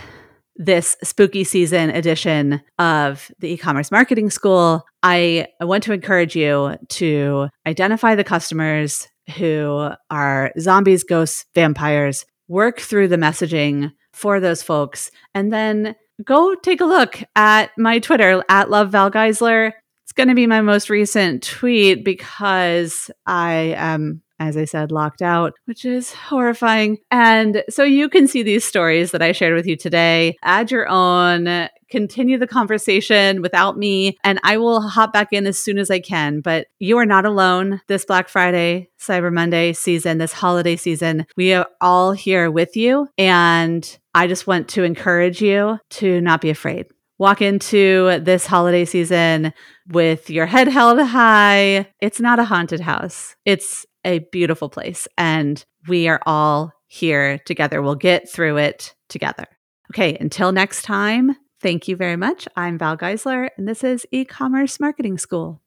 this 0.57 0.97
spooky 1.05 1.45
season 1.45 1.91
edition 1.91 2.61
of 2.79 3.31
the 3.38 3.53
e-commerce 3.53 3.91
marketing 3.91 4.29
school, 4.31 4.85
I 5.03 5.47
want 5.61 5.85
to 5.85 5.93
encourage 5.93 6.35
you 6.35 6.77
to 6.88 7.49
identify 7.67 8.17
the 8.17 8.25
customers 8.25 9.07
who 9.37 9.91
are 10.11 10.53
zombies, 10.59 11.05
ghosts, 11.05 11.45
vampires, 11.55 12.27
work 12.49 12.81
through 12.81 13.09
the 13.09 13.17
messaging 13.17 13.93
for 14.12 14.41
those 14.41 14.62
folks, 14.62 15.12
and 15.35 15.53
then 15.53 15.95
go 16.25 16.57
take 16.57 16.81
a 16.81 16.87
look 16.87 17.23
at 17.37 17.71
my 17.79 18.00
Twitter 18.00 18.43
at 18.49 18.71
Love 18.71 18.91
Val 18.91 19.11
Geisler. 19.11 19.73
It's 20.05 20.12
going 20.12 20.31
to 20.31 20.35
be 20.35 20.47
my 20.49 20.62
most 20.62 20.91
recent 20.91 21.45
tweet 21.45 22.05
because 22.05 23.11
I 23.27 23.75
am 23.77 24.23
as 24.38 24.57
I 24.57 24.64
said, 24.64 24.92
locked 24.92 25.23
out, 25.23 25.54
which 25.64 25.85
is 25.85 26.12
horrifying. 26.12 26.99
And 27.11 27.64
so 27.68 27.83
you 27.85 28.09
can 28.09 28.28
see 28.28 28.42
these 28.42 28.64
stories 28.64 29.11
that 29.11 29.23
I 29.23 29.33
shared 29.33 29.54
with 29.54 29.66
you 29.66 29.76
today, 29.76 30.37
add 30.42 30.71
your 30.71 30.88
own, 30.88 31.68
continue 31.90 32.38
the 32.38 32.47
conversation 32.47 33.42
without 33.42 33.76
me, 33.76 34.16
and 34.23 34.38
I 34.42 34.59
will 34.59 34.80
hop 34.83 35.12
back 35.12 35.33
in 35.33 35.47
as 35.47 35.59
soon 35.59 35.78
as 35.78 35.90
I 35.90 36.00
can. 36.00 36.40
But 36.40 36.66
you 36.78 36.99
are 36.99 37.07
not 37.07 37.25
alone 37.25 37.80
this 37.88 38.04
Black 38.04 38.28
Friday, 38.28 38.90
Cyber 39.00 39.33
Monday 39.33 39.73
season, 39.73 40.18
this 40.18 40.33
holiday 40.33 40.76
season. 40.76 41.26
We 41.37 41.54
are 41.54 41.66
all 41.80 42.12
here 42.12 42.50
with 42.50 42.76
you. 42.76 43.09
And 43.16 43.99
I 44.14 44.26
just 44.26 44.47
want 44.47 44.68
to 44.71 44.85
encourage 44.85 45.40
you 45.40 45.78
to 45.90 46.21
not 46.21 46.40
be 46.40 46.50
afraid 46.50 46.87
walk 47.18 47.42
into 47.42 48.21
this 48.23 48.47
holiday 48.47 48.85
season 48.85 49.52
with 49.88 50.30
your 50.30 50.47
head 50.47 50.68
held 50.68 51.00
high. 51.00 51.88
It's 52.00 52.21
not 52.21 52.38
a 52.38 52.45
haunted 52.45 52.80
house. 52.80 53.35
It's 53.45 53.85
a 54.05 54.21
beautiful 54.31 54.69
place. 54.69 55.09
And 55.17 55.64
we 55.87 56.09
are 56.09 56.21
all 56.26 56.73
here 56.87 57.38
together. 57.45 57.83
We'll 57.83 57.95
get 57.95 58.28
through 58.28 58.59
it 58.59 58.95
together. 59.09 59.47
Okay, 59.93 60.17
until 60.21 60.52
next 60.52 60.83
time, 60.83 61.37
thank 61.61 61.88
you 61.88 61.97
very 61.97 62.17
much. 62.17 62.47
I'm 62.57 62.78
Val 62.78 62.97
Geisler, 62.97 63.49
and 63.57 63.67
this 63.67 63.83
is 63.83 64.07
e 64.11 64.25
commerce 64.25 64.78
marketing 64.81 65.19
school. 65.19 65.61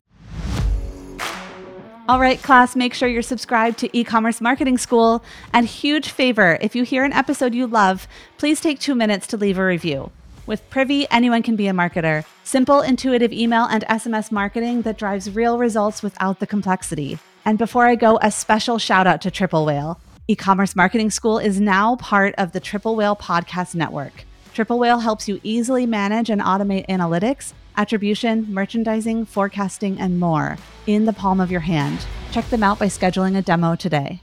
All 2.08 2.20
right, 2.20 2.42
class, 2.42 2.76
make 2.76 2.94
sure 2.94 3.08
you're 3.08 3.22
subscribed 3.22 3.78
to 3.80 3.98
e 3.98 4.04
commerce 4.04 4.42
marketing 4.42 4.78
school. 4.78 5.24
And 5.54 5.66
huge 5.66 6.10
favor 6.10 6.58
if 6.62 6.76
you 6.76 6.84
hear 6.84 7.04
an 7.04 7.14
episode 7.14 7.56
you 7.56 7.68
love, 7.68 8.08
please 8.38 8.60
take 8.60 8.80
two 8.80 8.96
minutes 8.96 9.28
to 9.28 9.38
leave 9.38 9.58
a 9.58 9.66
review. 9.66 10.12
With 10.46 10.68
Privy, 10.70 11.10
anyone 11.10 11.44
can 11.44 11.56
be 11.56 11.68
a 11.68 11.74
marketer. 11.74 12.26
Simple, 12.44 12.82
intuitive 12.82 13.32
email 13.32 13.64
and 13.66 13.86
SMS 13.86 14.32
marketing 14.32 14.82
that 14.82 14.98
drives 14.98 15.32
real 15.32 15.58
results 15.58 16.04
without 16.04 16.40
the 16.40 16.48
complexity. 16.48 17.20
And 17.44 17.58
before 17.58 17.88
I 17.88 17.96
go, 17.96 18.20
a 18.22 18.30
special 18.30 18.78
shout 18.78 19.08
out 19.08 19.22
to 19.22 19.32
Triple 19.32 19.66
Whale. 19.66 20.00
E 20.28 20.36
commerce 20.36 20.76
marketing 20.76 21.10
school 21.10 21.40
is 21.40 21.60
now 21.60 21.96
part 21.96 22.36
of 22.38 22.52
the 22.52 22.60
Triple 22.60 22.96
Whale 22.96 23.16
podcast 23.16 23.74
network. 23.74 24.26
Triple 24.54 24.78
Whale 24.78 25.00
helps 25.00 25.28
you 25.28 25.40
easily 25.44 25.86
manage 25.86 26.30
and 26.30 26.42
automate 26.42 26.88
analytics, 26.88 27.54
attribution, 27.78 28.46
merchandising, 28.54 29.26
forecasting, 29.26 30.00
and 30.00 30.20
more 30.20 30.58
in 30.86 31.06
the 31.06 31.14
palm 31.14 31.40
of 31.40 31.50
your 31.50 31.62
hand. 31.62 32.06
Check 32.32 32.48
them 32.50 32.64
out 32.64 32.78
by 32.78 32.88
scheduling 32.88 33.36
a 33.38 33.42
demo 33.42 33.76
today. 33.76 34.22